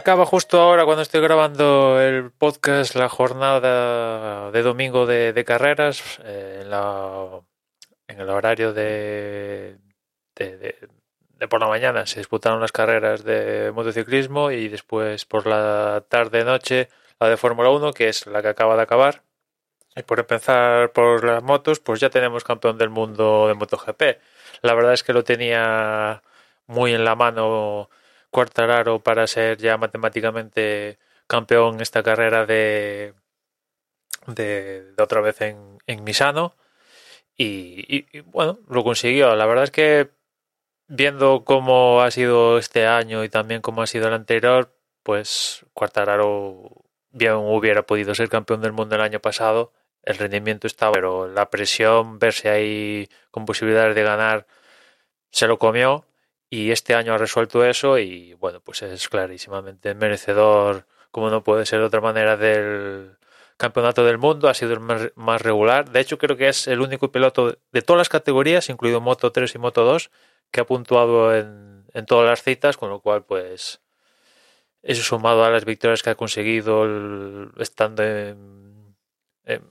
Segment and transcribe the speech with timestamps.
[0.00, 6.60] Acaba justo ahora cuando estoy grabando el podcast la jornada de domingo de, carreras eh,
[6.62, 7.42] en, la,
[8.08, 9.76] en, el horario de,
[10.34, 16.44] de, por la mañana se disputaron las carreras de motociclismo y después por la tarde
[16.44, 16.88] noche
[17.20, 19.22] la de Fórmula 1 que es la que acaba de acabar.
[19.94, 24.02] Y por empezar por las motos pues ya tenemos campeón del mundo de MotoGP.
[24.62, 26.22] La verdad es que lo tenía
[26.66, 27.90] muy en la mano
[28.30, 33.14] Cuartararo para ser ya matemáticamente campeón en esta carrera de,
[34.26, 36.54] de, otra vez en, Misano.
[37.36, 39.34] Y, bueno, lo consiguió.
[39.34, 40.10] La verdad es que
[40.88, 46.84] viendo cómo ha sido este año y también cómo ha sido el anterior, pues Cuartararo
[47.10, 49.72] bien hubiera podido ser campeón del mundo el año pasado.
[50.02, 54.46] El rendimiento estaba, pero la presión, verse ahí con posibilidades de ganar,
[55.30, 56.06] se lo comió
[56.50, 61.66] y este año ha resuelto eso y bueno, pues es clarísimamente merecedor, como no puede
[61.66, 63.16] ser de otra manera, del
[63.56, 65.90] campeonato del mundo, ha sido el más, regular.
[65.90, 69.54] De hecho, creo que es el único piloto de todas las categorías, incluido Moto 3
[69.54, 70.10] y Moto 2,
[70.50, 73.80] que ha puntuado en, en todas las citas, con lo cual, pues,
[74.82, 76.84] eso sumado a las victorias que ha conseguido
[77.58, 78.96] estando en,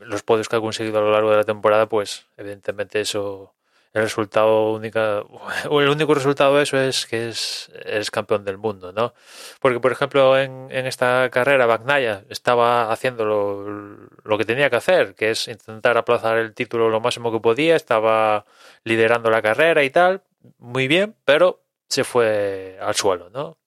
[0.00, 3.54] los podios que ha conseguido a lo largo de la temporada, pues, evidentemente eso
[3.94, 5.22] el resultado única
[5.64, 7.70] el único resultado de eso es que es,
[8.10, 9.14] campeón del mundo, ¿no?
[9.60, 15.14] Porque por ejemplo en, en esta carrera Bagnaya estaba haciendo lo, que tenía que hacer,
[15.14, 18.44] que es intentar aplazar el título lo máximo que podía, estaba
[18.82, 20.22] liderando la carrera y tal,
[20.58, 23.58] muy bien, pero se fue al suelo, ¿no?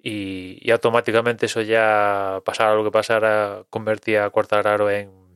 [0.00, 5.27] Y, y automáticamente eso ya pasara lo que pasara convertía a Cuartararo en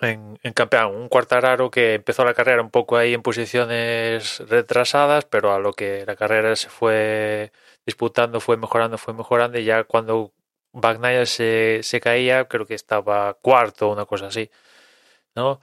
[0.00, 0.94] en, campeón.
[0.94, 5.72] Un Cuartararo que empezó la carrera un poco ahí en posiciones retrasadas, pero a lo
[5.72, 7.52] que la carrera se fue
[7.86, 10.32] disputando, fue mejorando, fue mejorando, y ya cuando
[10.72, 14.50] Bagnaia se, se caía, creo que estaba cuarto una cosa así,
[15.34, 15.60] ¿no?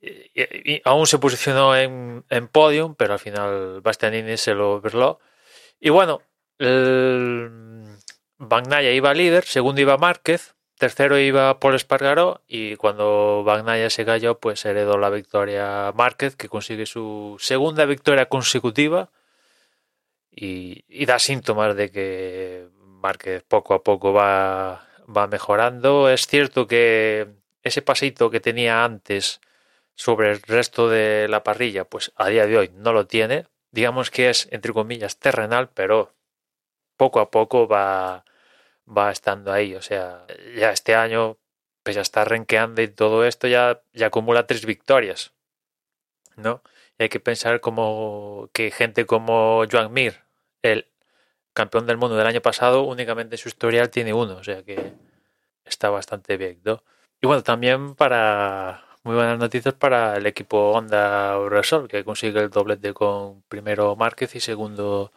[0.00, 5.20] Y, aún se posicionó en, en podium, pero al final Bastianini se lo verló.
[5.80, 6.22] Y bueno,
[6.58, 7.50] el,
[8.38, 14.64] iba líder, segundo iba Márquez, Tercero iba Paul Espargaró y cuando Bagnaia se cayó, pues
[14.66, 19.10] heredó la victoria Márquez, que consigue su segunda victoria consecutiva
[20.30, 26.10] y, da síntomas de que Márquez poco a poco va, va mejorando.
[26.10, 27.26] Es cierto que
[27.62, 29.40] ese pasito que tenía antes
[29.94, 33.46] sobre el resto de la parrilla, pues a día de hoy no lo tiene.
[33.70, 36.12] Digamos que es, entre comillas, terrenal, pero
[36.98, 38.25] poco a poco va
[38.86, 39.74] va estando ahí.
[39.74, 40.26] O sea,
[40.56, 41.38] ya este año,
[41.82, 45.32] pues ya está renqueando y todo esto, ya, ya acumula tres victorias.
[46.36, 46.62] ¿No?
[46.98, 50.22] Y hay que pensar como que gente como Joan Mir,
[50.62, 50.86] el
[51.54, 54.36] campeón del mundo del año pasado, únicamente su historial tiene uno.
[54.36, 54.92] O sea que
[55.64, 56.82] está bastante bien, ¿no?
[57.20, 62.50] Y bueno, también para muy buenas noticias para el equipo Honda Resol, que consigue el
[62.50, 65.12] doblete con primero Márquez y segundo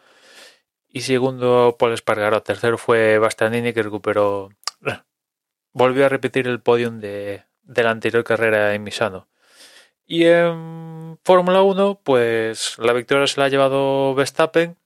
[0.92, 2.42] y segundo Paul Espargaró.
[2.42, 4.50] Tercero fue Bastianini que recuperó,
[5.72, 9.28] volvió a repetir el podium de, de la anterior carrera en Misano.
[10.06, 14.76] Y en Fórmula 1, pues la victoria se la ha llevado Verstappen,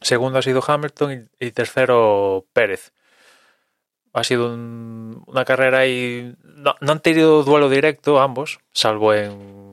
[0.00, 2.92] segundo ha sido Hamilton y, tercero Pérez.
[4.12, 9.64] Ha sido una carrera y no, no, han tenido duelo directo ambos, salvo en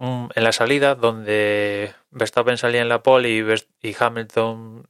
[0.00, 3.30] en la salida donde Verstappen salía en la pole
[3.82, 4.88] y, Hamilton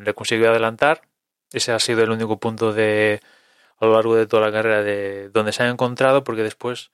[0.00, 1.02] le consiguió adelantar.
[1.52, 3.20] Ese ha sido el único punto de
[3.78, 6.90] a lo largo de toda la carrera de donde se han encontrado porque después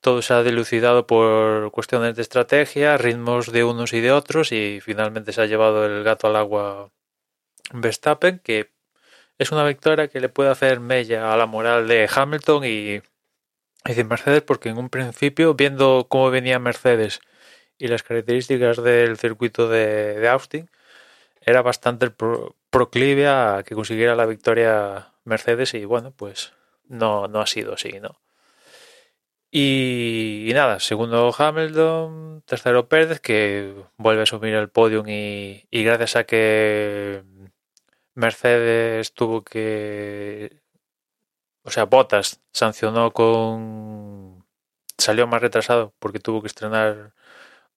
[0.00, 4.80] todo se ha dilucidado por cuestiones de estrategia, ritmos de unos y de otros y
[4.82, 6.90] finalmente se ha llevado el gato al agua
[7.72, 8.72] Verstappen que
[9.38, 13.02] es una victoria que le puede hacer mella a la moral de Hamilton y
[13.86, 17.20] y de Mercedes porque en un principio, viendo cómo venía Mercedes
[17.78, 20.70] y las características del circuito de, Austin,
[21.40, 22.10] era bastante
[22.70, 26.54] proclive a que consiguiera la victoria Mercedes y bueno, pues
[26.88, 28.20] no, no ha sido así, ¿no?
[29.50, 36.16] Y, nada, segundo Hamilton, tercero Pérez, que vuelve a subir el podium y, y gracias
[36.16, 37.22] a que
[38.14, 40.64] Mercedes tuvo que
[41.64, 44.44] o sea, Bottas sancionó con.
[44.98, 47.14] salió más retrasado porque tuvo que estrenar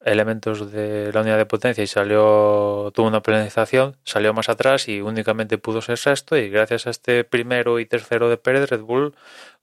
[0.02, 2.92] elementos de la unidad de potencia y salió.
[2.94, 6.38] tuvo una penalización, salió más atrás y únicamente pudo ser sexto.
[6.38, 9.16] Y gracias a este primero y tercero de Pérez, Red Bull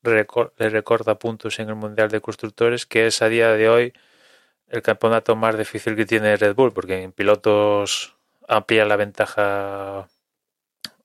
[0.02, 3.92] le recorta puntos en el Mundial de Constructores, que es a día de hoy
[4.68, 8.16] el campeonato más difícil que tiene Red Bull, porque en pilotos
[8.48, 10.08] amplía la ventaja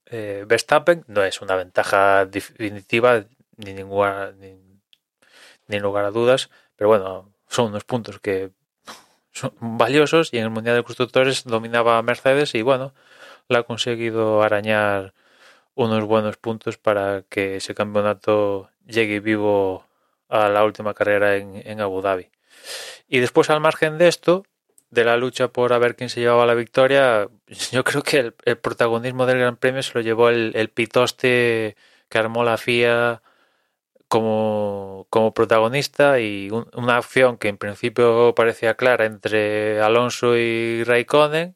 [0.05, 1.05] eh, Verstappen.
[1.07, 3.25] No es una ventaja definitiva
[3.57, 4.31] ni ninguna
[5.67, 8.51] ni, lugar a dudas, pero bueno, son unos puntos que
[9.59, 12.93] valiosos y en el Mundial de Constructores dominaba Mercedes y bueno,
[13.47, 15.13] la ha conseguido arañar
[15.75, 19.85] unos buenos puntos para que ese campeonato llegue vivo
[20.27, 22.29] a la última carrera en, en Abu Dhabi.
[23.07, 24.43] Y después, al margen de esto,
[24.91, 27.27] de la lucha por a ver quién se llevaba la victoria,
[27.71, 31.75] yo creo que el, protagonismo del Gran Premio se lo llevó el, pitoste
[32.09, 33.21] que armó la FIA
[34.09, 41.55] como, como protagonista y una acción que en principio parecía clara entre Alonso y Raikkonen,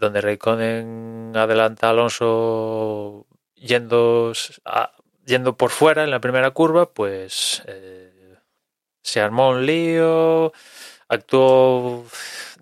[0.00, 4.32] donde Raikkonen adelanta a Alonso yendo,
[5.26, 8.36] yendo por fuera en la primera curva, pues eh,
[9.02, 10.52] se armó un lío
[11.12, 12.06] actuó,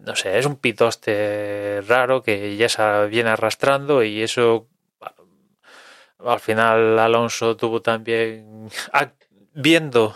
[0.01, 4.67] no sé, es un pitoste raro que ya se viene arrastrando y eso
[6.25, 8.69] al final Alonso tuvo también,
[9.55, 10.15] viendo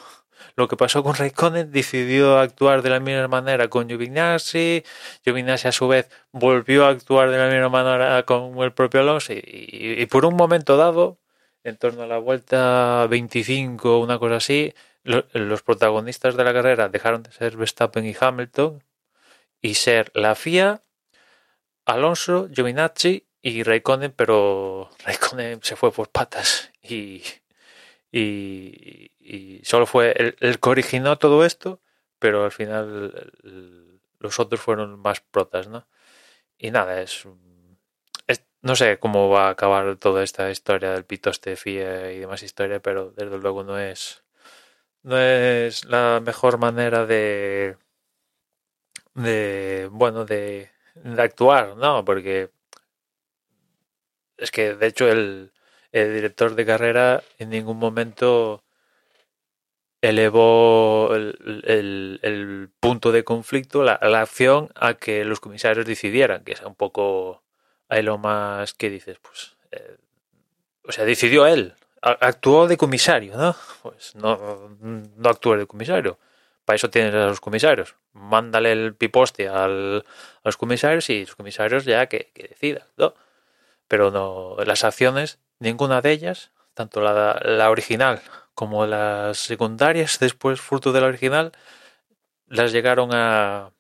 [0.57, 4.85] lo que pasó con Raikkonen, decidió actuar de la misma manera con Giovinazzi,
[5.25, 9.33] Giovinazzi a su vez volvió a actuar de la misma manera con el propio Alonso
[9.35, 11.19] y, por un momento dado,
[11.65, 17.23] en torno a la vuelta 25 una cosa así, los protagonistas de la carrera dejaron
[17.25, 18.83] de ser Verstappen y Hamilton
[19.61, 20.83] y ser la FIA,
[21.85, 27.23] Alonso, Giovinazzi y Raikkonen, pero Raikkonen se fue por patas y,
[28.11, 31.81] y, solo fue el, que originó todo esto,
[32.19, 33.33] pero al final
[34.19, 35.87] los otros fueron más protas, ¿no?
[36.59, 37.27] Y nada, es,
[38.63, 42.81] no sé cómo va a acabar toda esta historia del pitoste FIA y demás historia,
[42.81, 44.25] pero desde luego no es
[45.03, 47.77] no es la mejor manera de,
[49.15, 50.71] de bueno, de,
[51.19, 52.05] actuar, ¿no?
[52.05, 52.51] Porque
[54.39, 55.53] es que de hecho el,
[55.93, 58.65] director de carrera en ningún momento
[60.01, 66.75] elevó el, punto de conflicto, la, acción, a que los comisarios decidieran, que es un
[66.75, 67.43] poco
[67.89, 69.97] ahí lo más que dices, pues, eh,
[70.83, 73.57] o sea, decidió él, actuó de comisario, ¿no?
[73.83, 76.19] Pues no, no actúes de comisario.
[76.65, 77.97] Para eso tienes a los comisarios.
[78.13, 80.05] Mándale el piposte al,
[80.43, 83.15] a los comisarios y los comisarios ya que, que decidan, ¿no?
[83.95, 88.21] Pero no, las acciones, ninguna de ellas, tanto la, la original
[88.53, 91.53] como las secundarias, después fruto de la original,
[92.49, 93.71] las llegaron a,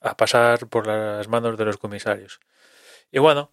[0.00, 2.40] a pasar por las manos de los comisarios.
[3.12, 3.52] Y bueno,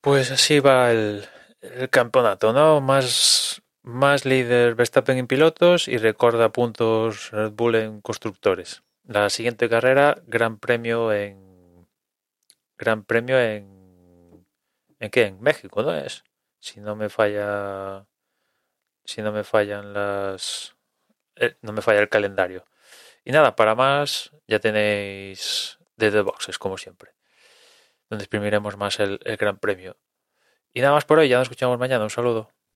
[0.00, 1.24] pues así va el,
[1.60, 2.80] el campeonato, ¿no?
[2.80, 8.82] Más, más líder Verstappen en pilotos y recorda puntos Red Bull en constructores.
[9.04, 11.86] La siguiente carrera, Gran Premio en.
[12.76, 13.75] Gran Premio en.
[14.98, 15.24] ¿En qué?
[15.26, 16.24] En México, ¿no es?
[16.58, 18.06] Si no me falla.
[19.04, 20.76] Si no me fallan las.
[21.36, 22.64] Eh, no me falla el calendario.
[23.24, 27.14] Y nada, para más, ya tenéis de The Boxes, como siempre.
[28.08, 29.96] Donde exprimiremos más el Gran Premio.
[30.72, 32.04] Y nada más por hoy, ya nos escuchamos mañana.
[32.04, 32.50] Un saludo.